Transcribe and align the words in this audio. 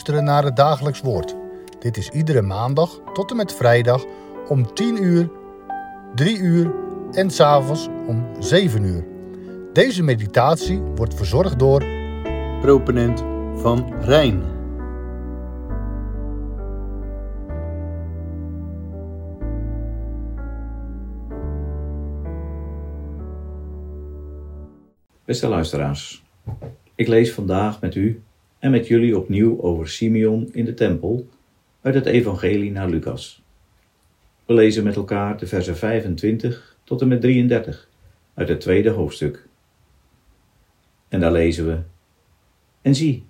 luisteren 0.00 0.34
naar 0.34 0.44
het 0.44 0.56
dagelijks 0.56 1.00
woord. 1.00 1.36
Dit 1.78 1.96
is 1.96 2.08
iedere 2.08 2.42
maandag 2.42 3.00
tot 3.12 3.30
en 3.30 3.36
met 3.36 3.54
vrijdag 3.54 4.04
om 4.48 4.74
10 4.74 5.02
uur, 5.02 5.30
3 6.14 6.38
uur 6.38 6.74
en 7.12 7.30
s'avonds 7.30 7.88
om 8.06 8.26
7 8.38 8.84
uur. 8.84 9.04
Deze 9.72 10.02
meditatie 10.02 10.78
wordt 10.78 11.14
verzorgd 11.14 11.58
door 11.58 11.84
proponent 12.60 13.24
van 13.60 13.94
Rijn. 14.00 14.42
Beste 25.24 25.48
luisteraars, 25.48 26.24
ik 26.94 27.08
lees 27.08 27.32
vandaag 27.32 27.80
met 27.80 27.94
u 27.94 28.22
en 28.60 28.70
met 28.70 28.86
jullie 28.86 29.18
opnieuw 29.18 29.60
over 29.60 29.88
Simeon 29.88 30.48
in 30.52 30.64
de 30.64 30.74
tempel 30.74 31.28
uit 31.80 31.94
het 31.94 32.06
Evangelie 32.06 32.70
naar 32.70 32.88
Lucas. 32.88 33.42
We 34.46 34.54
lezen 34.54 34.84
met 34.84 34.96
elkaar 34.96 35.38
de 35.38 35.46
versen 35.46 35.76
25 35.76 36.76
tot 36.84 37.00
en 37.00 37.08
met 37.08 37.20
33 37.20 37.88
uit 38.34 38.48
het 38.48 38.60
tweede 38.60 38.90
hoofdstuk. 38.90 39.48
En 41.08 41.20
daar 41.20 41.32
lezen 41.32 41.66
we: 41.66 41.78
En 42.82 42.94
zie, 42.94 43.24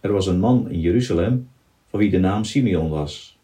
er 0.00 0.12
was 0.12 0.26
een 0.26 0.38
man 0.38 0.70
in 0.70 0.80
Jeruzalem 0.80 1.48
van 1.86 1.98
wie 1.98 2.10
de 2.10 2.18
naam 2.18 2.44
Simeon 2.44 2.88
was. 2.88 3.38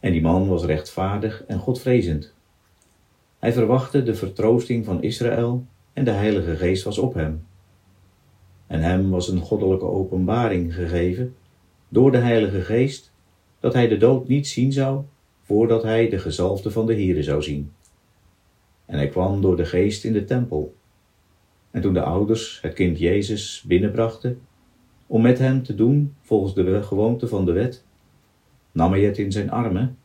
En 0.00 0.12
die 0.12 0.22
man 0.22 0.48
was 0.48 0.64
rechtvaardig 0.64 1.44
en 1.44 1.58
godvrezend. 1.58 2.34
Hij 3.38 3.52
verwachtte 3.52 4.02
de 4.02 4.14
vertroosting 4.14 4.84
van 4.84 5.02
Israël 5.02 5.66
en 5.92 6.04
de 6.04 6.10
Heilige 6.10 6.56
Geest 6.56 6.84
was 6.84 6.98
op 6.98 7.14
hem. 7.14 7.46
En 8.68 8.80
hem 8.80 9.10
was 9.10 9.28
een 9.28 9.40
goddelijke 9.40 9.84
openbaring 9.84 10.74
gegeven 10.74 11.34
door 11.88 12.10
de 12.10 12.18
Heilige 12.18 12.60
Geest, 12.60 13.12
dat 13.60 13.72
hij 13.72 13.88
de 13.88 13.96
dood 13.96 14.28
niet 14.28 14.48
zien 14.48 14.72
zou, 14.72 15.02
voordat 15.42 15.82
hij 15.82 16.08
de 16.08 16.18
gezalfde 16.18 16.70
van 16.70 16.86
de 16.86 16.94
Here 16.94 17.22
zou 17.22 17.42
zien. 17.42 17.72
En 18.86 18.96
hij 18.96 19.08
kwam 19.08 19.40
door 19.40 19.56
de 19.56 19.64
Geest 19.64 20.04
in 20.04 20.12
de 20.12 20.24
tempel. 20.24 20.74
En 21.70 21.80
toen 21.80 21.94
de 21.94 22.02
ouders 22.02 22.58
het 22.62 22.72
kind 22.72 22.98
Jezus 22.98 23.64
binnenbrachten, 23.66 24.40
om 25.06 25.22
met 25.22 25.38
hem 25.38 25.62
te 25.62 25.74
doen 25.74 26.14
volgens 26.22 26.54
de 26.54 26.82
gewoonte 26.82 27.28
van 27.28 27.44
de 27.44 27.52
wet, 27.52 27.84
nam 28.72 28.92
hij 28.92 29.02
het 29.02 29.18
in 29.18 29.32
zijn 29.32 29.50
armen 29.50 29.96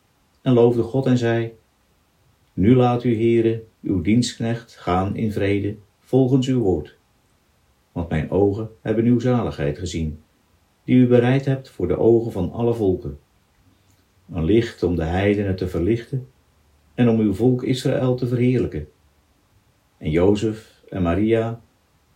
en 0.42 0.54
loofde 0.54 0.82
God 0.82 1.06
en 1.06 1.18
zei, 1.18 1.54
Nu 2.54 2.76
laat 2.76 3.04
u, 3.04 3.16
Heere, 3.16 3.64
uw 3.82 4.02
dienstknecht 4.02 4.76
gaan 4.76 5.16
in 5.16 5.32
vrede, 5.32 5.76
volgens 6.00 6.48
uw 6.48 6.60
woord. 6.60 6.98
Want 7.94 8.10
mijn 8.10 8.32
ogen 8.32 8.70
hebben 8.82 9.06
uw 9.06 9.20
zaligheid 9.20 9.78
gezien, 9.78 10.20
die 10.84 10.96
u 10.96 11.08
bereid 11.08 11.46
hebt 11.46 11.70
voor 11.70 11.88
de 11.88 11.98
ogen 11.98 12.32
van 12.32 12.52
alle 12.52 12.74
volken. 12.74 13.20
Een 14.32 14.44
licht 14.44 14.84
om 14.84 14.96
de 14.96 15.04
heidenen 15.04 15.56
te 15.56 15.68
verlichten 15.68 16.28
en 16.94 17.10
om 17.10 17.20
uw 17.20 17.34
volk 17.34 17.64
Israël 17.64 18.16
te 18.16 18.28
verheerlijken. 18.28 18.88
En 19.98 20.10
Jozef 20.10 20.84
en 20.90 21.02
Maria 21.02 21.62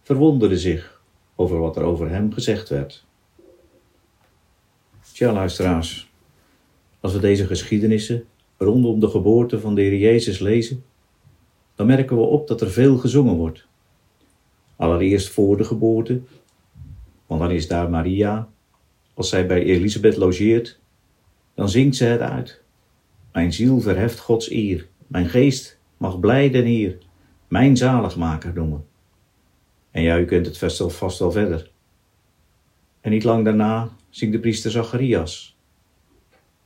verwonderden 0.02 0.58
zich 0.58 1.02
over 1.36 1.60
wat 1.60 1.76
er 1.76 1.84
over 1.84 2.10
hem 2.10 2.34
gezegd 2.34 2.70
werd. 2.70 3.06
Tja, 5.14 5.34
luisteraars, 5.34 6.12
als 7.00 7.14
we 7.14 7.20
deze 7.20 7.46
geschiedenissen 7.46 8.26
rondom 8.58 9.00
de 9.00 9.08
geboorte 9.08 9.60
van 9.60 9.76
de 9.76 9.82
Heer 9.82 9.98
Jezus 9.98 10.40
lezen, 10.40 10.84
dan 11.76 11.88
merken 11.88 12.18
we 12.18 12.24
op 12.24 12.48
dat 12.48 12.62
er 12.62 12.72
veel 12.72 12.98
gezongen 12.98 13.36
wordt. 13.36 13.68
Allereerst 14.78 15.30
voor 15.30 15.58
de 15.58 15.64
geboorte, 15.64 16.22
want 17.26 17.42
dan 17.42 17.52
is 17.52 17.68
daar 17.68 17.90
Maria. 17.90 18.50
Als 19.14 19.30
zij 19.30 19.48
bij 19.48 19.64
Elisabeth 19.64 20.18
logeert, 20.18 20.80
dan 21.54 21.70
zingt 21.70 21.96
ze 21.96 22.06
het 22.06 22.22
uit. 22.22 22.62
Mijn 23.32 23.54
ziel 23.54 23.80
verheft 23.80 24.20
Gods 24.20 24.50
eer, 24.50 24.88
mijn 25.08 25.30
geest 25.30 25.80
mag 25.98 26.20
blijden 26.20 26.66
hier, 26.66 26.98
mijn 27.48 27.78
zaligmaker 27.78 28.54
noemen. 28.54 28.86
En 29.92 30.02
ja, 30.02 30.20
u 30.20 30.26
kent 30.26 30.46
het 30.46 30.58
vestel 30.58 30.90
vast 30.90 31.20
wel 31.20 31.32
verder. 31.32 31.72
En 33.02 33.12
niet 33.12 33.24
lang 33.24 33.46
daarna 33.46 33.90
zingt 34.10 34.34
de 34.34 34.40
priester 34.40 34.72
Zacharias. 34.72 35.58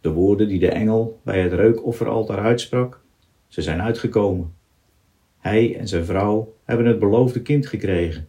De 0.01 0.11
woorden 0.11 0.47
die 0.47 0.59
de 0.59 0.69
engel 0.69 1.19
bij 1.23 1.41
het 1.41 1.53
reukofferaltaar 1.53 2.39
uitsprak, 2.39 3.01
ze 3.47 3.61
zijn 3.61 3.81
uitgekomen. 3.81 4.53
Hij 5.41 5.77
en 5.77 5.87
zijn 5.87 6.05
vrouw 6.05 6.55
hebben 6.63 6.85
het 6.85 6.99
beloofde 6.99 7.41
kind 7.41 7.67
gekregen. 7.67 8.27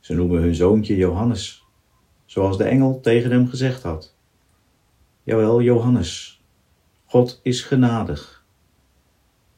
Ze 0.00 0.14
noemen 0.14 0.40
hun 0.40 0.54
zoontje 0.54 0.96
Johannes, 0.96 1.64
zoals 2.24 2.58
de 2.58 2.64
engel 2.64 3.00
tegen 3.00 3.30
hem 3.30 3.48
gezegd 3.48 3.82
had. 3.82 4.16
Jawel, 5.22 5.62
Johannes, 5.62 6.42
God 7.04 7.40
is 7.42 7.62
genadig. 7.62 8.44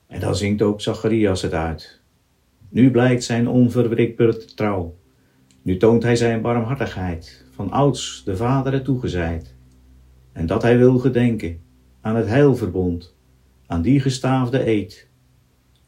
En 0.06 0.20
dan 0.20 0.36
zingt 0.36 0.62
ook 0.62 0.80
Zacharias 0.80 1.42
het 1.42 1.52
uit. 1.52 2.00
Nu 2.68 2.90
blijkt 2.90 3.24
zijn 3.24 3.48
onverbreekbare 3.48 4.44
trouw. 4.44 4.96
Nu 5.62 5.76
toont 5.76 6.02
hij 6.02 6.16
zijn 6.16 6.42
barmhartigheid, 6.42 7.44
van 7.50 7.70
ouds 7.70 8.24
de 8.24 8.36
vaderen 8.36 8.84
toegezeid. 8.84 9.54
En 10.32 10.46
dat 10.46 10.62
hij 10.62 10.78
wil 10.78 10.98
gedenken 10.98 11.60
aan 12.00 12.16
het 12.16 12.26
heilverbond, 12.26 13.16
aan 13.66 13.82
die 13.82 14.00
gestaafde 14.00 14.66
eed, 14.66 15.07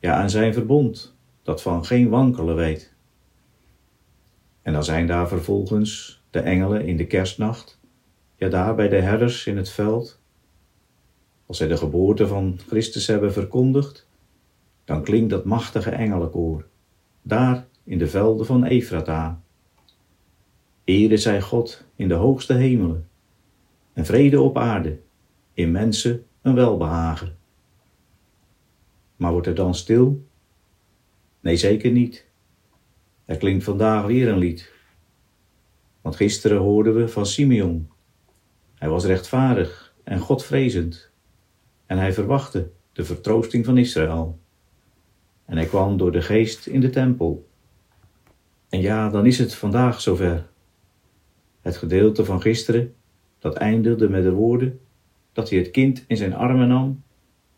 ja 0.01 0.15
aan 0.15 0.31
zijn 0.31 0.53
verbond, 0.53 1.15
dat 1.43 1.63
van 1.63 1.85
geen 1.85 2.09
wankelen 2.09 2.57
weet. 2.57 2.93
En 4.63 4.73
dan 4.73 4.85
zijn 4.85 5.07
daar 5.07 5.29
vervolgens 5.29 6.23
de 6.31 6.41
engelen 6.41 6.87
in 6.87 6.97
de 6.97 7.07
kerstnacht, 7.07 7.81
ja 8.37 8.49
daar 8.49 8.75
bij 8.75 8.89
de 8.89 9.01
herders 9.01 9.47
in 9.47 9.57
het 9.57 9.71
veld. 9.71 10.19
Als 11.47 11.57
zij 11.57 11.69
de 11.69 11.77
geboorte 11.77 12.27
van 12.27 12.59
Christus 12.67 13.07
hebben 13.07 13.33
verkondigd, 13.33 14.07
dan 14.85 15.03
klinkt 15.03 15.31
dat 15.31 15.45
machtige 15.45 15.91
engelenkoor, 15.91 16.67
daar 17.23 17.67
in 17.85 17.99
de 17.99 18.09
velden 18.09 18.47
van 18.47 18.65
Efrata. 18.65 19.41
Ere 20.85 21.17
zij 21.17 21.41
God 21.41 21.85
in 21.97 22.09
de 22.09 22.15
hoogste 22.15 22.55
hemelen, 22.55 23.09
en 23.93 24.05
vrede 24.05 24.41
op 24.41 24.59
aarde, 24.59 24.99
in 25.53 25.71
mensen 25.71 26.27
een 26.43 26.55
welbehagen. 26.55 27.39
Maar 29.21 29.33
wordt 29.33 29.47
er 29.47 29.55
dan 29.55 29.75
stil? 29.75 30.27
Nee, 31.41 31.57
zeker 31.57 31.91
niet. 31.91 32.27
Er 33.25 33.37
klinkt 33.37 33.65
vandaag 33.65 34.07
weer 34.07 34.29
een 34.29 34.39
lied. 34.39 34.73
Want 36.01 36.17
gisteren 36.17 36.59
hoorden 36.59 36.95
we 36.95 37.09
van 37.09 37.27
Simeon. 37.27 37.91
Hij 38.75 38.89
was 38.89 39.05
rechtvaardig 39.05 39.95
en 40.05 40.19
godvrezend. 40.19 41.11
En 41.87 41.99
hij 41.99 42.13
verwachtte 42.13 42.71
de 42.93 43.05
vertroosting 43.05 43.65
van 43.65 43.79
Israël. 43.79 44.39
En 45.45 45.57
hij 45.57 45.67
kwam 45.67 45.97
door 45.97 46.13
de 46.13 46.23
geest 46.23 46.67
in 46.67 46.81
de 46.81 46.91
tempel. 46.91 47.49
En 48.69 48.81
ja, 48.81 49.09
dan 49.09 49.27
is 49.27 49.39
het 49.39 49.55
vandaag 49.55 50.01
zover. 50.01 50.49
Het 51.61 51.77
gedeelte 51.77 52.25
van 52.25 52.41
gisteren, 52.41 52.95
dat 53.39 53.55
eindigde 53.55 54.09
met 54.09 54.23
de 54.23 54.33
woorden 54.33 54.81
dat 55.33 55.51
hij 55.51 55.59
het 55.59 55.71
kind 55.71 56.05
in 56.07 56.17
zijn 56.17 56.35
armen 56.35 56.69
nam 56.69 57.03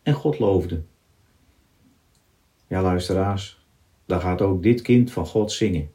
en 0.01 0.13
God 0.13 0.39
loofde. 0.39 0.83
Ja, 2.67 2.81
luisteraars, 2.81 3.65
dan 4.05 4.21
gaat 4.21 4.41
ook 4.41 4.63
dit 4.63 4.81
kind 4.81 5.11
van 5.11 5.25
God 5.25 5.51
zingen. 5.51 5.91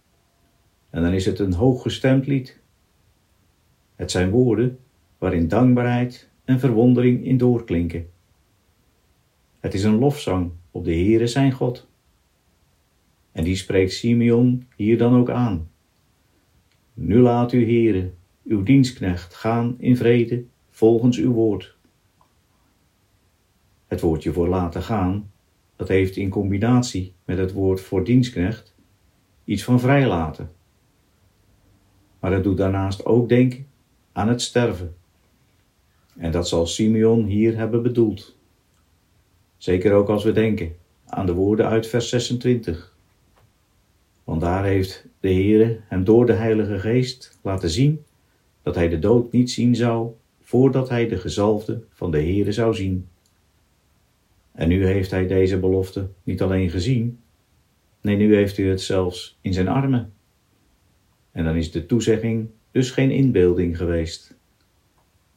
En 0.90 1.02
dan 1.02 1.12
is 1.12 1.26
het 1.26 1.38
een 1.38 1.52
hooggestemd 1.52 2.26
lied. 2.26 2.60
Het 3.94 4.10
zijn 4.10 4.30
woorden 4.30 4.78
waarin 5.18 5.48
dankbaarheid 5.48 6.30
en 6.44 6.60
verwondering 6.60 7.24
in 7.24 7.38
doorklinken. 7.38 8.10
Het 9.60 9.74
is 9.74 9.84
een 9.84 9.98
lofzang 9.98 10.52
op 10.70 10.84
de 10.84 10.94
Heere 10.94 11.26
zijn 11.26 11.52
God. 11.52 11.88
En 13.32 13.44
die 13.44 13.56
spreekt 13.56 13.92
Simeon 13.92 14.66
hier 14.76 14.98
dan 14.98 15.16
ook 15.16 15.30
aan. 15.30 15.70
Nu 16.94 17.18
laat 17.18 17.52
u, 17.52 17.64
Heere, 17.64 18.12
uw 18.44 18.62
dienstknecht 18.62 19.34
gaan 19.34 19.74
in 19.78 19.96
vrede 19.96 20.44
volgens 20.68 21.18
uw 21.18 21.32
woord. 21.32 21.76
Het 23.86 24.00
woordje 24.00 24.32
voor 24.32 24.48
laten 24.48 24.82
gaan 24.82 25.30
dat 25.78 25.88
heeft 25.88 26.16
in 26.16 26.28
combinatie 26.28 27.12
met 27.24 27.38
het 27.38 27.52
woord 27.52 27.80
voor 27.80 28.04
dienstknecht 28.04 28.74
iets 29.44 29.64
van 29.64 29.80
vrijlaten. 29.80 30.50
Maar 32.20 32.32
het 32.32 32.44
doet 32.44 32.56
daarnaast 32.56 33.04
ook 33.04 33.28
denken 33.28 33.66
aan 34.12 34.28
het 34.28 34.42
sterven. 34.42 34.96
En 36.16 36.32
dat 36.32 36.48
zal 36.48 36.66
Simeon 36.66 37.24
hier 37.24 37.56
hebben 37.56 37.82
bedoeld. 37.82 38.36
Zeker 39.56 39.92
ook 39.92 40.08
als 40.08 40.24
we 40.24 40.32
denken 40.32 40.76
aan 41.06 41.26
de 41.26 41.34
woorden 41.34 41.66
uit 41.66 41.86
vers 41.86 42.08
26. 42.08 42.96
Want 44.24 44.40
daar 44.40 44.64
heeft 44.64 45.06
de 45.20 45.32
Heere 45.32 45.80
hem 45.84 46.04
door 46.04 46.26
de 46.26 46.32
Heilige 46.32 46.78
Geest 46.78 47.38
laten 47.42 47.70
zien 47.70 48.04
dat 48.62 48.74
hij 48.74 48.88
de 48.88 48.98
dood 48.98 49.32
niet 49.32 49.50
zien 49.50 49.74
zou 49.76 50.10
voordat 50.40 50.88
hij 50.88 51.08
de 51.08 51.18
gezalfde 51.18 51.82
van 51.90 52.10
de 52.10 52.18
Heere 52.18 52.52
zou 52.52 52.74
zien. 52.74 53.08
En 54.58 54.68
nu 54.68 54.86
heeft 54.86 55.10
hij 55.10 55.26
deze 55.26 55.58
belofte 55.58 56.08
niet 56.22 56.42
alleen 56.42 56.70
gezien, 56.70 57.20
nee, 58.00 58.16
nu 58.16 58.34
heeft 58.34 58.56
hij 58.56 58.66
het 58.66 58.80
zelfs 58.80 59.38
in 59.40 59.52
zijn 59.52 59.68
armen. 59.68 60.12
En 61.32 61.44
dan 61.44 61.56
is 61.56 61.70
de 61.70 61.86
toezegging 61.86 62.48
dus 62.70 62.90
geen 62.90 63.10
inbeelding 63.10 63.76
geweest, 63.76 64.36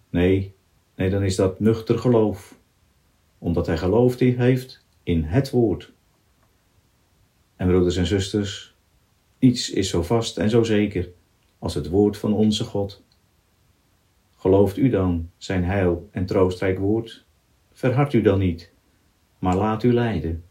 Nee, 0.09 0.53
nee, 0.95 1.09
dan 1.09 1.23
is 1.23 1.35
dat 1.35 1.59
nuchter 1.59 1.99
geloof, 1.99 2.59
omdat 3.37 3.67
hij 3.67 3.77
geloofd 3.77 4.19
heeft 4.19 4.85
in 5.03 5.23
het 5.23 5.49
woord. 5.49 5.93
En 7.55 7.67
broeders 7.67 7.97
en 7.97 8.05
zusters, 8.05 8.75
niets 9.39 9.69
is 9.69 9.89
zo 9.89 10.03
vast 10.03 10.37
en 10.37 10.49
zo 10.49 10.63
zeker 10.63 11.09
als 11.59 11.73
het 11.73 11.89
woord 11.89 12.17
van 12.17 12.33
onze 12.33 12.63
God. 12.63 13.03
Gelooft 14.35 14.77
u 14.77 14.89
dan 14.89 15.29
zijn 15.37 15.63
heil 15.63 16.09
en 16.11 16.25
troostrijk 16.25 16.79
woord? 16.79 17.25
Verhard 17.71 18.13
u 18.13 18.21
dan 18.21 18.39
niet, 18.39 18.71
maar 19.41 19.55
laat 19.55 19.83
u 19.83 19.93
leiden. 19.93 20.43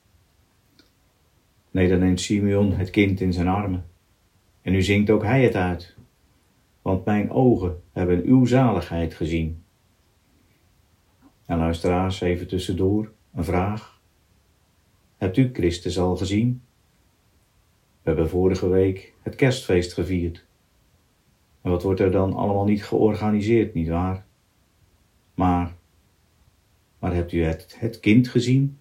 Nee, 1.70 1.88
dan 1.88 1.98
neemt 1.98 2.20
Simeon 2.20 2.72
het 2.72 2.90
kind 2.90 3.20
in 3.20 3.32
zijn 3.32 3.48
armen. 3.48 3.84
En 4.62 4.72
nu 4.72 4.82
zingt 4.82 5.10
ook 5.10 5.22
hij 5.22 5.42
het 5.42 5.54
uit. 5.54 5.96
Want 6.82 7.04
mijn 7.04 7.30
ogen 7.30 7.82
hebben 7.92 8.22
uw 8.24 8.44
zaligheid 8.44 9.14
gezien. 9.14 9.62
En 11.46 11.58
luisteraars, 11.58 12.20
even 12.20 12.48
tussendoor, 12.48 13.12
een 13.34 13.44
vraag. 13.44 14.00
Hebt 15.16 15.36
u 15.36 15.50
Christus 15.52 15.98
al 15.98 16.16
gezien? 16.16 16.62
We 18.02 18.08
hebben 18.08 18.28
vorige 18.28 18.68
week 18.68 19.14
het 19.22 19.34
kerstfeest 19.34 19.92
gevierd. 19.92 20.46
En 21.60 21.70
wat 21.70 21.82
wordt 21.82 22.00
er 22.00 22.10
dan 22.10 22.32
allemaal 22.32 22.64
niet 22.64 22.84
georganiseerd, 22.84 23.74
nietwaar? 23.74 24.24
Maar, 25.34 25.62
maar 25.64 25.72
hebt 27.20 27.32
u 27.32 27.44
het, 27.44 27.76
het 27.78 28.00
kind 28.00 28.28
gezien? 28.28 28.78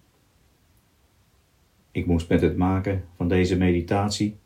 Ik 1.90 2.06
moest 2.06 2.28
met 2.28 2.40
het 2.40 2.56
maken 2.56 3.04
van 3.16 3.28
deze 3.28 3.56
meditatie 3.56 4.36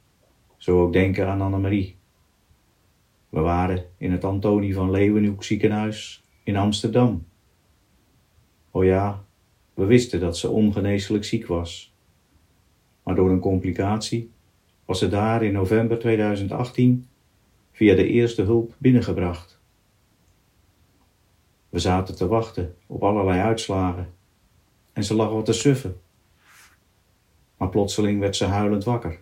zo 0.57 0.83
ook 0.83 0.93
denken 0.93 1.29
aan 1.29 1.41
Annemarie. 1.41 1.97
We 3.29 3.41
waren 3.41 3.85
in 3.99 4.13
het 4.13 4.25
Antonie 4.25 4.75
van 4.75 4.91
Leeuwenhoek 4.91 5.45
ziekenhuis 5.45 6.25
in 6.43 6.57
Amsterdam. 6.57 7.27
O 8.71 8.83
ja, 8.83 9.25
we 9.75 9.85
wisten 9.85 10.21
dat 10.21 10.39
ze 10.39 10.51
ongeneeslijk 10.51 11.25
ziek 11.25 11.47
was. 11.47 11.95
Maar 13.03 13.15
door 13.15 13.31
een 13.31 13.41
complicatie 13.41 14.31
was 14.85 14.99
ze 14.99 15.09
daar 15.09 15.43
in 15.43 15.53
november 15.53 15.99
2018 15.99 17.07
via 17.73 17.95
de 17.95 18.09
eerste 18.09 18.43
hulp 18.43 18.75
binnengebracht. 18.79 19.61
We 21.75 21.81
zaten 21.81 22.17
te 22.17 22.27
wachten 22.27 22.77
op 22.87 23.03
allerlei 23.03 23.41
uitslagen 23.41 24.15
en 24.93 25.05
ze 25.05 25.15
lag 25.15 25.31
wat 25.31 25.45
te 25.45 25.53
suffen. 25.53 26.01
Maar 27.57 27.69
plotseling 27.69 28.21
werd 28.21 28.37
ze 28.37 28.45
huilend 28.45 28.85
wakker. 28.85 29.21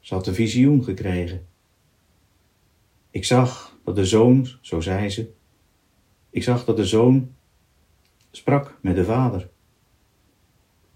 Ze 0.00 0.14
had 0.14 0.26
een 0.26 0.34
visioen 0.34 0.84
gekregen. 0.84 1.46
Ik 3.10 3.24
zag 3.24 3.76
dat 3.84 3.96
de 3.96 4.04
zoon, 4.04 4.48
zo 4.60 4.80
zei 4.80 5.10
ze, 5.10 5.32
ik 6.30 6.42
zag 6.42 6.64
dat 6.64 6.76
de 6.76 6.86
zoon 6.86 7.34
sprak 8.30 8.78
met 8.80 8.94
de 8.94 9.04
vader. 9.04 9.50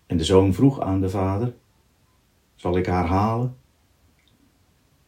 En 0.07 0.17
de 0.17 0.25
zoon 0.25 0.55
vroeg 0.55 0.81
aan 0.81 1.01
de 1.01 1.11
vader: 1.11 1.55
Zal 2.55 2.77
ik 2.77 2.87
haar 2.87 3.07
halen? 3.07 3.57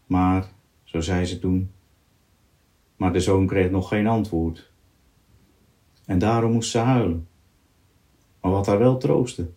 Maar, 0.06 0.48
zo 0.84 1.00
zei 1.00 1.24
ze 1.24 1.38
toen, 1.38 1.72
maar 2.96 3.12
de 3.12 3.20
zoon 3.20 3.46
kreeg 3.46 3.70
nog 3.70 3.88
geen 3.88 4.06
antwoord. 4.06 4.72
En 6.04 6.18
daarom 6.18 6.52
moest 6.52 6.70
ze 6.70 6.78
huilen. 6.78 7.28
Maar 8.40 8.50
wat 8.50 8.66
haar 8.66 8.78
wel 8.78 8.96
troostte, 8.96 9.50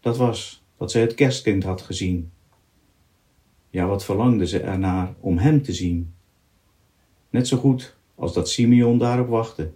dat 0.00 0.16
was 0.16 0.64
dat 0.76 0.90
ze 0.90 0.98
het 0.98 1.14
kerstkind 1.14 1.64
had 1.64 1.80
gezien. 1.80 2.30
Ja, 3.70 3.86
wat 3.86 4.04
verlangde 4.04 4.46
ze 4.46 4.60
ernaar 4.60 5.14
om 5.20 5.38
hem 5.38 5.62
te 5.62 5.72
zien? 5.72 6.14
Net 7.30 7.48
zo 7.48 7.56
goed 7.56 7.96
als 8.14 8.32
dat 8.32 8.48
Simeon 8.48 8.98
daarop 8.98 9.28
wachtte. 9.28 9.72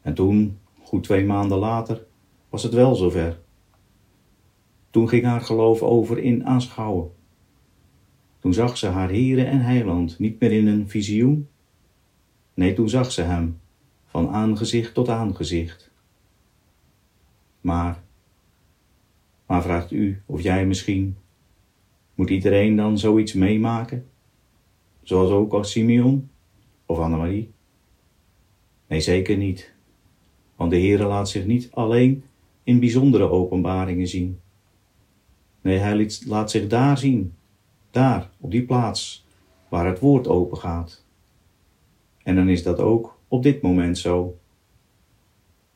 En 0.00 0.14
toen, 0.14 0.58
goed 0.82 1.02
twee 1.02 1.24
maanden 1.24 1.58
later, 1.58 2.06
was 2.48 2.62
het 2.62 2.72
wel 2.72 2.94
zover. 2.94 3.40
Toen 4.90 5.08
ging 5.08 5.24
haar 5.24 5.40
geloof 5.40 5.82
over 5.82 6.18
in 6.18 6.46
aanschouwen. 6.46 7.10
Toen 8.38 8.54
zag 8.54 8.76
ze 8.76 8.86
haar 8.86 9.08
Heere 9.08 9.44
en 9.44 9.60
Heiland 9.60 10.18
niet 10.18 10.40
meer 10.40 10.52
in 10.52 10.66
een 10.66 10.88
visioen. 10.88 11.48
Nee, 12.54 12.72
toen 12.72 12.88
zag 12.88 13.12
ze 13.12 13.22
hem 13.22 13.60
van 14.16 14.28
aangezicht 14.28 14.94
tot 14.94 15.08
aangezicht. 15.08 15.90
Maar, 17.60 18.02
maar 19.46 19.62
vraagt 19.62 19.90
u 19.90 20.22
of 20.26 20.42
jij 20.42 20.66
misschien, 20.66 21.16
moet 22.14 22.30
iedereen 22.30 22.76
dan 22.76 22.98
zoiets 22.98 23.32
meemaken? 23.32 24.08
Zoals 25.02 25.30
ook 25.30 25.52
als 25.52 25.70
Simeon 25.70 26.28
of 26.86 26.98
Annemarie? 26.98 27.50
Nee, 28.86 29.00
zeker 29.00 29.36
niet. 29.36 29.74
Want 30.54 30.70
de 30.70 30.78
Heere 30.78 31.04
laat 31.04 31.28
zich 31.28 31.46
niet 31.46 31.68
alleen 31.72 32.24
in 32.62 32.80
bijzondere 32.80 33.30
openbaringen 33.30 34.08
zien. 34.08 34.40
Nee, 35.60 35.78
hij 35.78 36.10
laat 36.26 36.50
zich 36.50 36.66
daar 36.66 36.98
zien, 36.98 37.34
daar, 37.90 38.30
op 38.40 38.50
die 38.50 38.64
plaats, 38.64 39.26
waar 39.68 39.86
het 39.86 39.98
woord 39.98 40.28
open 40.28 40.58
gaat. 40.58 41.04
En 42.22 42.34
dan 42.34 42.48
is 42.48 42.62
dat 42.62 42.78
ook 42.78 43.15
op 43.28 43.42
dit 43.42 43.62
moment 43.62 43.98
zo. 43.98 44.38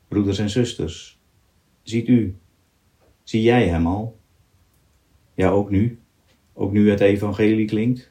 Broeders 0.08 0.38
en 0.38 0.50
zusters, 0.50 1.20
ziet 1.82 2.08
u, 2.08 2.36
zie 3.22 3.42
jij 3.42 3.68
hem 3.68 3.86
al? 3.86 4.18
Ja, 5.34 5.48
ook 5.48 5.70
nu, 5.70 6.00
ook 6.52 6.72
nu 6.72 6.90
het 6.90 7.00
evangelie 7.00 7.66
klinkt. 7.66 8.10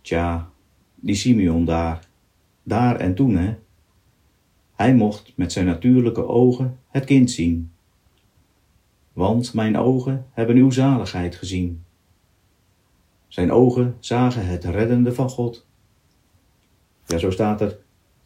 Tja, 0.00 0.50
die 0.94 1.14
Simeon 1.14 1.64
daar, 1.64 2.08
daar 2.62 2.96
en 2.96 3.14
toen, 3.14 3.36
hè? 3.36 3.56
Hij 4.74 4.94
mocht 4.94 5.32
met 5.36 5.52
zijn 5.52 5.66
natuurlijke 5.66 6.26
ogen 6.26 6.78
het 6.88 7.04
kind 7.04 7.30
zien. 7.30 7.72
Want 9.12 9.54
mijn 9.54 9.76
ogen 9.76 10.26
hebben 10.30 10.56
uw 10.56 10.70
zaligheid 10.70 11.34
gezien. 11.34 11.84
Zijn 13.28 13.52
ogen 13.52 13.96
zagen 14.00 14.46
het 14.46 14.64
reddende 14.64 15.14
van 15.14 15.30
God. 15.30 15.66
Ja, 17.06 17.18
zo 17.18 17.30
staat 17.30 17.60
er 17.60 17.78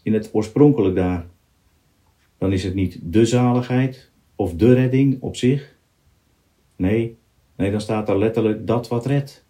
in 0.03 0.15
het 0.15 0.31
oorspronkelijk 0.33 0.95
daar. 0.95 1.27
Dan 2.39 2.53
is 2.53 2.65
het 2.65 2.75
niet 2.75 2.99
de 3.03 3.27
zaligheid 3.27 4.11
of 4.35 4.55
de 4.55 4.75
redding 4.75 5.17
op 5.21 5.37
zich. 5.37 5.77
Nee, 6.77 7.17
nee, 7.57 7.71
dan 7.71 7.81
staat 7.81 8.09
er 8.09 8.19
letterlijk 8.19 8.67
dat 8.67 8.89
wat 8.89 9.07
redt. 9.07 9.47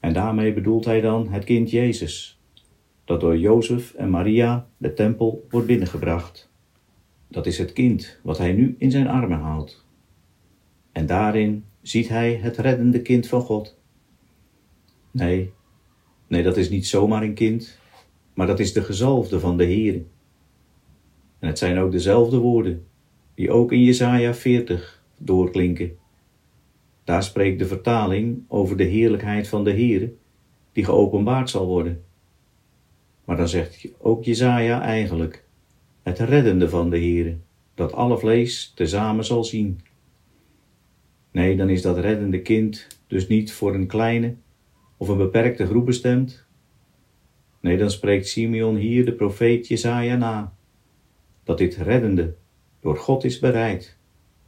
En 0.00 0.12
daarmee 0.12 0.52
bedoelt 0.52 0.84
hij 0.84 1.00
dan 1.00 1.28
het 1.28 1.44
kind 1.44 1.70
Jezus, 1.70 2.40
dat 3.04 3.20
door 3.20 3.38
Jozef 3.38 3.94
en 3.94 4.10
Maria 4.10 4.66
de 4.76 4.94
tempel 4.94 5.46
wordt 5.50 5.66
binnengebracht. 5.66 6.50
Dat 7.28 7.46
is 7.46 7.58
het 7.58 7.72
kind 7.72 8.20
wat 8.22 8.38
hij 8.38 8.52
nu 8.52 8.74
in 8.78 8.90
zijn 8.90 9.08
armen 9.08 9.38
haalt. 9.38 9.84
En 10.92 11.06
daarin 11.06 11.64
ziet 11.82 12.08
hij 12.08 12.34
het 12.34 12.56
reddende 12.56 13.02
kind 13.02 13.26
van 13.26 13.40
God. 13.40 13.76
Nee, 15.10 15.52
nee, 16.26 16.42
dat 16.42 16.56
is 16.56 16.70
niet 16.70 16.86
zomaar 16.86 17.22
een 17.22 17.34
kind, 17.34 17.78
maar 18.34 18.46
dat 18.46 18.60
is 18.60 18.72
de 18.72 18.82
gezalfde 18.82 19.40
van 19.40 19.56
de 19.56 19.64
Heer. 19.64 19.94
En 21.38 21.48
het 21.48 21.58
zijn 21.58 21.78
ook 21.78 21.92
dezelfde 21.92 22.38
woorden 22.38 22.86
die 23.34 23.50
ook 23.50 23.72
in 23.72 23.82
Jesaja 23.82 24.34
40 24.34 25.02
doorklinken. 25.18 25.96
Daar 27.04 27.22
spreekt 27.22 27.58
de 27.58 27.66
vertaling 27.66 28.44
over 28.48 28.76
de 28.76 28.84
heerlijkheid 28.84 29.48
van 29.48 29.64
de 29.64 29.70
Heer, 29.70 30.10
die 30.72 30.84
geopenbaard 30.84 31.50
zal 31.50 31.66
worden. 31.66 32.04
Maar 33.24 33.36
dan 33.36 33.48
zegt 33.48 33.88
ook 33.98 34.24
Jezaja 34.24 34.82
eigenlijk, 34.82 35.44
het 36.02 36.18
reddende 36.18 36.68
van 36.68 36.90
de 36.90 36.98
Heer, 36.98 37.36
dat 37.74 37.92
alle 37.92 38.18
vlees 38.18 38.72
tezamen 38.74 39.24
zal 39.24 39.44
zien. 39.44 39.80
Nee, 41.30 41.56
dan 41.56 41.68
is 41.68 41.82
dat 41.82 41.98
reddende 41.98 42.42
kind 42.42 42.86
dus 43.06 43.28
niet 43.28 43.52
voor 43.52 43.74
een 43.74 43.86
kleine 43.86 44.34
of 44.96 45.08
een 45.08 45.16
beperkte 45.16 45.66
groep 45.66 45.86
bestemd. 45.86 46.43
Nee, 47.64 47.76
dan 47.76 47.90
spreekt 47.90 48.28
Simeon 48.28 48.76
hier 48.76 49.04
de 49.04 49.12
profeet 49.12 49.68
Jezaja 49.68 50.16
na, 50.16 50.54
dat 51.44 51.58
dit 51.58 51.76
reddende 51.76 52.34
door 52.80 52.96
God 52.96 53.24
is 53.24 53.38
bereid 53.38 53.98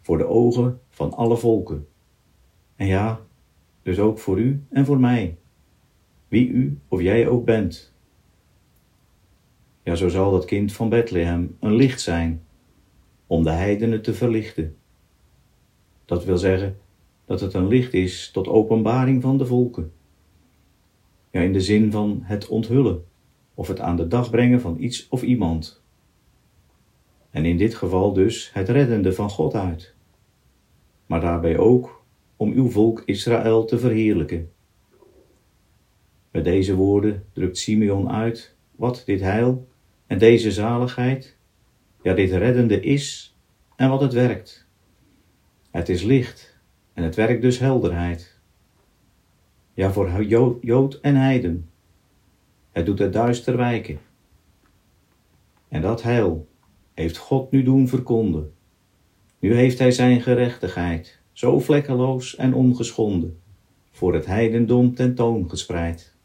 voor 0.00 0.18
de 0.18 0.26
ogen 0.26 0.80
van 0.88 1.12
alle 1.12 1.36
volken. 1.36 1.86
En 2.74 2.86
ja, 2.86 3.20
dus 3.82 3.98
ook 3.98 4.18
voor 4.18 4.38
u 4.38 4.62
en 4.70 4.84
voor 4.84 5.00
mij, 5.00 5.38
wie 6.28 6.48
u 6.48 6.78
of 6.88 7.00
jij 7.00 7.28
ook 7.28 7.44
bent. 7.44 7.94
Ja, 9.82 9.94
zo 9.94 10.08
zal 10.08 10.30
dat 10.30 10.44
kind 10.44 10.72
van 10.72 10.88
Bethlehem 10.88 11.56
een 11.60 11.74
licht 11.74 12.00
zijn 12.00 12.42
om 13.26 13.42
de 13.42 13.50
heidenen 13.50 14.02
te 14.02 14.14
verlichten. 14.14 14.76
Dat 16.04 16.24
wil 16.24 16.38
zeggen 16.38 16.78
dat 17.24 17.40
het 17.40 17.54
een 17.54 17.68
licht 17.68 17.94
is 17.94 18.30
tot 18.30 18.48
openbaring 18.48 19.22
van 19.22 19.38
de 19.38 19.46
volken. 19.46 19.92
In 21.42 21.52
de 21.52 21.60
zin 21.60 21.90
van 21.90 22.20
het 22.22 22.48
onthullen 22.48 23.04
of 23.54 23.68
het 23.68 23.80
aan 23.80 23.96
de 23.96 24.08
dag 24.08 24.30
brengen 24.30 24.60
van 24.60 24.76
iets 24.78 25.08
of 25.08 25.22
iemand. 25.22 25.82
En 27.30 27.44
in 27.44 27.56
dit 27.56 27.74
geval 27.74 28.12
dus 28.12 28.50
het 28.52 28.68
reddende 28.68 29.12
van 29.12 29.30
God 29.30 29.54
uit. 29.54 29.94
Maar 31.06 31.20
daarbij 31.20 31.58
ook 31.58 32.04
om 32.36 32.52
uw 32.52 32.70
volk 32.70 33.02
Israël 33.04 33.64
te 33.64 33.78
verheerlijken. 33.78 34.50
Met 36.30 36.44
deze 36.44 36.74
woorden 36.74 37.24
drukt 37.32 37.58
Simeon 37.58 38.10
uit 38.10 38.54
wat 38.74 39.02
dit 39.06 39.20
heil 39.20 39.68
en 40.06 40.18
deze 40.18 40.52
zaligheid, 40.52 41.36
ja 42.02 42.14
dit 42.14 42.30
reddende 42.30 42.80
is 42.80 43.36
en 43.76 43.88
wat 43.88 44.00
het 44.00 44.12
werkt. 44.12 44.66
Het 45.70 45.88
is 45.88 46.02
licht 46.02 46.58
en 46.92 47.02
het 47.02 47.14
werkt 47.14 47.42
dus 47.42 47.58
helderheid. 47.58 48.35
Ja, 49.76 49.92
voor 49.92 50.24
Jood 50.60 51.00
en 51.00 51.16
Heiden. 51.16 51.70
Het 52.70 52.86
doet 52.86 52.98
het 52.98 53.12
duister 53.12 53.56
wijken. 53.56 53.98
En 55.68 55.82
dat 55.82 56.02
heil 56.02 56.48
heeft 56.94 57.16
God 57.16 57.50
nu 57.50 57.62
doen 57.62 57.88
verkonden. 57.88 58.52
Nu 59.38 59.54
heeft 59.54 59.78
hij 59.78 59.90
zijn 59.90 60.20
gerechtigheid, 60.20 61.20
zo 61.32 61.60
vlekkeloos 61.60 62.36
en 62.36 62.54
ongeschonden, 62.54 63.40
voor 63.90 64.14
het 64.14 64.26
heidendom 64.26 64.94
tentoon 64.94 65.48
gespreid. 65.48 66.16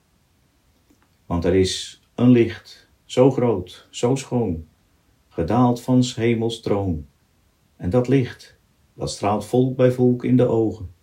Want 1.25 1.45
er 1.45 1.55
is 1.55 2.01
een 2.15 2.29
licht, 2.29 2.89
zo 3.05 3.31
groot, 3.31 3.87
zo 3.89 4.15
schoon, 4.15 4.67
gedaald 5.29 5.81
van 5.81 6.03
s 6.03 6.15
hemels 6.15 6.61
troon. 6.61 7.05
En 7.75 7.89
dat 7.89 8.07
licht, 8.07 8.57
dat 8.93 9.11
straalt 9.11 9.45
volk 9.45 9.75
bij 9.75 9.91
volk 9.91 10.23
in 10.23 10.37
de 10.37 10.47
ogen, 10.47 10.93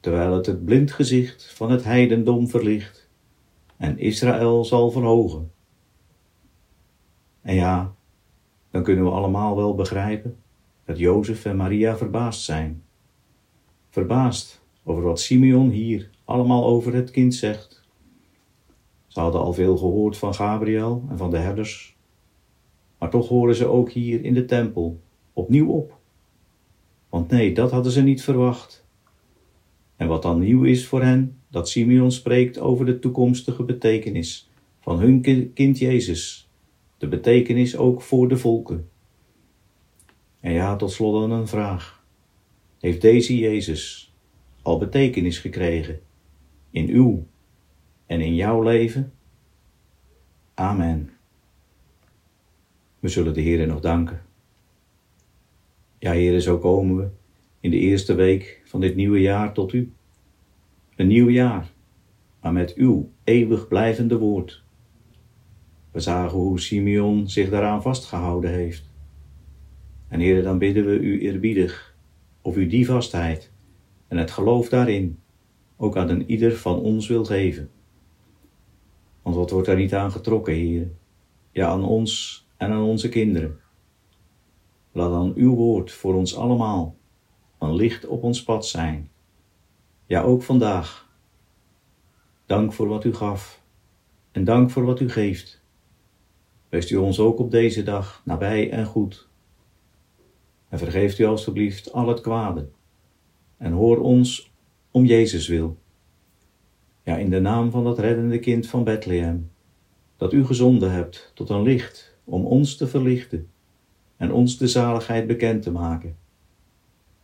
terwijl 0.00 0.32
het 0.32 0.46
het 0.46 0.64
blind 0.64 0.92
gezicht 0.92 1.52
van 1.54 1.70
het 1.70 1.84
heidendom 1.84 2.48
verlicht 2.48 3.08
en 3.76 3.98
Israël 3.98 4.64
zal 4.64 4.90
verhogen. 4.90 5.50
En 7.40 7.54
ja, 7.54 7.94
dan 8.70 8.82
kunnen 8.82 9.04
we 9.04 9.10
allemaal 9.10 9.56
wel 9.56 9.74
begrijpen 9.74 10.36
dat 10.84 10.98
Jozef 10.98 11.44
en 11.44 11.56
Maria 11.56 11.96
verbaasd 11.96 12.42
zijn. 12.42 12.82
Verbaasd 13.90 14.62
over 14.84 15.02
wat 15.02 15.20
Simeon 15.20 15.70
hier 15.70 16.10
allemaal 16.24 16.64
over 16.64 16.94
het 16.94 17.10
kind 17.10 17.34
zegt. 17.34 17.82
Ze 19.06 19.20
hadden 19.20 19.40
al 19.40 19.52
veel 19.52 19.76
gehoord 19.76 20.16
van 20.16 20.34
Gabriel 20.34 21.04
en 21.08 21.18
van 21.18 21.30
de 21.30 21.36
herders, 21.36 21.96
maar 22.98 23.10
toch 23.10 23.28
horen 23.28 23.54
ze 23.54 23.66
ook 23.66 23.90
hier 23.90 24.24
in 24.24 24.34
de 24.34 24.44
tempel 24.44 25.00
opnieuw 25.32 25.68
op. 25.68 25.98
Want 27.08 27.30
nee, 27.30 27.54
dat 27.54 27.70
hadden 27.70 27.92
ze 27.92 28.02
niet 28.02 28.22
verwacht. 28.22 28.86
En 29.98 30.08
wat 30.08 30.22
dan 30.22 30.38
nieuw 30.38 30.64
is 30.64 30.86
voor 30.86 31.02
hen, 31.02 31.40
dat 31.48 31.68
Simeon 31.68 32.12
spreekt 32.12 32.58
over 32.58 32.86
de 32.86 32.98
toekomstige 32.98 33.62
betekenis 33.62 34.50
van 34.80 34.98
hun 34.98 35.20
kind 35.54 35.78
Jezus, 35.78 36.50
de 36.98 37.08
betekenis 37.08 37.76
ook 37.76 38.02
voor 38.02 38.28
de 38.28 38.36
volken. 38.36 38.88
En 40.40 40.52
ja, 40.52 40.76
tot 40.76 40.92
slot 40.92 41.12
dan 41.12 41.30
een 41.30 41.46
vraag. 41.46 42.04
Heeft 42.78 43.00
deze 43.00 43.38
Jezus 43.38 44.14
al 44.62 44.78
betekenis 44.78 45.38
gekregen 45.38 46.00
in 46.70 46.88
uw 46.88 47.26
en 48.06 48.20
in 48.20 48.34
jouw 48.34 48.62
leven? 48.62 49.12
Amen. 50.54 51.10
We 52.98 53.08
zullen 53.08 53.34
de 53.34 53.40
Heer 53.40 53.66
nog 53.66 53.80
danken. 53.80 54.22
Ja, 55.98 56.12
Heer, 56.12 56.40
zo 56.40 56.58
komen 56.58 56.96
we 56.96 57.08
in 57.68 57.74
de 57.74 57.80
eerste 57.80 58.14
week 58.14 58.60
van 58.64 58.80
dit 58.80 58.96
nieuwe 58.96 59.20
jaar 59.20 59.52
tot 59.52 59.72
u. 59.72 59.92
Een 60.96 61.06
nieuw 61.06 61.28
jaar, 61.28 61.72
maar 62.40 62.52
met 62.52 62.74
uw 62.74 63.10
eeuwig 63.24 63.68
blijvende 63.68 64.18
woord. 64.18 64.62
We 65.90 66.00
zagen 66.00 66.38
hoe 66.38 66.60
Simeon 66.60 67.28
zich 67.28 67.50
daaraan 67.50 67.82
vastgehouden 67.82 68.50
heeft. 68.50 68.90
En 70.08 70.20
Heer, 70.20 70.42
dan 70.42 70.58
bidden 70.58 70.86
we 70.86 70.98
u 70.98 71.20
eerbiedig 71.20 71.96
of 72.42 72.56
u 72.56 72.66
die 72.66 72.86
vastheid 72.86 73.52
en 74.06 74.16
het 74.16 74.30
geloof 74.30 74.68
daarin 74.68 75.18
ook 75.76 75.96
aan 75.96 76.08
een 76.08 76.30
ieder 76.30 76.56
van 76.56 76.80
ons 76.80 77.08
wil 77.08 77.24
geven. 77.24 77.70
Want 79.22 79.36
wat 79.36 79.50
wordt 79.50 79.66
daar 79.66 79.76
niet 79.76 79.94
aan 79.94 80.12
getrokken, 80.12 80.54
Heer? 80.54 80.90
Ja, 81.50 81.68
aan 81.68 81.84
ons 81.84 82.46
en 82.56 82.70
aan 82.70 82.82
onze 82.82 83.08
kinderen. 83.08 83.58
Laat 84.92 85.10
dan 85.10 85.32
uw 85.36 85.54
woord 85.54 85.92
voor 85.92 86.14
ons 86.14 86.36
allemaal 86.36 86.96
een 87.58 87.74
licht 87.74 88.06
op 88.06 88.22
ons 88.22 88.42
pad 88.42 88.66
zijn. 88.66 89.10
Ja, 90.06 90.22
ook 90.22 90.42
vandaag. 90.42 91.08
Dank 92.46 92.72
voor 92.72 92.88
wat 92.88 93.04
u 93.04 93.14
gaf 93.14 93.62
en 94.32 94.44
dank 94.44 94.70
voor 94.70 94.84
wat 94.84 95.00
u 95.00 95.10
geeft. 95.10 95.62
Wees 96.68 96.90
u 96.90 96.96
ons 96.96 97.20
ook 97.20 97.38
op 97.38 97.50
deze 97.50 97.82
dag 97.82 98.22
nabij 98.24 98.70
en 98.70 98.86
goed. 98.86 99.28
En 100.68 100.78
vergeeft 100.78 101.18
u 101.18 101.24
alstublieft 101.24 101.92
al 101.92 102.08
het 102.08 102.20
kwade. 102.20 102.68
En 103.56 103.72
hoor 103.72 103.98
ons 103.98 104.52
om 104.90 105.04
Jezus 105.04 105.48
wil. 105.48 105.78
Ja, 107.02 107.16
in 107.16 107.30
de 107.30 107.40
naam 107.40 107.70
van 107.70 107.84
dat 107.84 107.98
reddende 107.98 108.38
kind 108.38 108.66
van 108.66 108.84
Bethlehem, 108.84 109.50
dat 110.16 110.32
u 110.32 110.44
gezonden 110.44 110.92
hebt 110.92 111.30
tot 111.34 111.50
een 111.50 111.62
licht 111.62 112.16
om 112.24 112.46
ons 112.46 112.76
te 112.76 112.86
verlichten 112.86 113.50
en 114.16 114.32
ons 114.32 114.58
de 114.58 114.68
zaligheid 114.68 115.26
bekend 115.26 115.62
te 115.62 115.70
maken. 115.70 116.16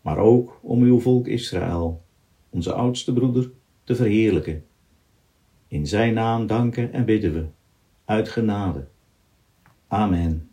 Maar 0.04 0.18
ook 0.18 0.58
om 0.62 0.82
uw 0.82 1.00
volk 1.00 1.26
Israël, 1.26 2.04
onze 2.50 2.72
oudste 2.72 3.12
broeder, 3.12 3.50
te 3.84 3.94
verheerlijken. 3.94 4.64
In 5.68 5.86
zijn 5.86 6.14
naam 6.14 6.46
danken 6.46 6.92
en 6.92 7.04
bidden 7.04 7.32
we, 7.32 7.46
uit 8.04 8.28
genade. 8.28 8.86
Amen. 9.86 10.50